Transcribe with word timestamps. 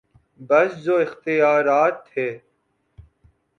بس 0.39 0.83
جو 0.83 0.95
اختیارات 0.97 2.05
تھے۔ 2.05 2.27